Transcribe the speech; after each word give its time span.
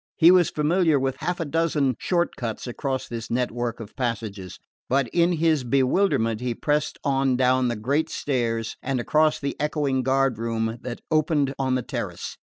He 0.17 0.31
was 0.31 0.49
familiar 0.49 0.99
with 0.99 1.17
half 1.17 1.39
a 1.39 1.45
dozen 1.45 1.93
short 1.99 2.35
cuts 2.35 2.65
across 2.65 3.07
this 3.07 3.29
network 3.29 3.79
of 3.79 3.95
passages; 3.95 4.57
but 4.89 5.07
in 5.09 5.33
his 5.33 5.63
bewilderment 5.63 6.41
he 6.41 6.55
pressed 6.55 6.97
on 7.03 7.35
down 7.35 7.67
the 7.67 7.75
great 7.75 8.09
stairs 8.09 8.77
and 8.81 8.99
across 8.99 9.39
the 9.39 9.55
echoing 9.59 10.01
guard 10.01 10.39
room 10.39 10.79
that 10.81 11.01
opened 11.11 11.53
on 11.59 11.75
the 11.75 11.83
terrace. 11.83 12.35